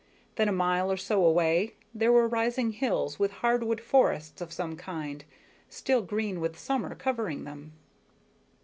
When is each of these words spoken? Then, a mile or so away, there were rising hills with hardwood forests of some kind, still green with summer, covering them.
Then, 0.35 0.49
a 0.49 0.51
mile 0.51 0.91
or 0.91 0.97
so 0.97 1.23
away, 1.23 1.75
there 1.93 2.11
were 2.11 2.27
rising 2.27 2.71
hills 2.71 3.19
with 3.19 3.31
hardwood 3.45 3.79
forests 3.79 4.41
of 4.41 4.51
some 4.51 4.75
kind, 4.75 5.23
still 5.69 6.01
green 6.01 6.39
with 6.39 6.57
summer, 6.57 6.95
covering 6.95 7.43
them. 7.43 7.73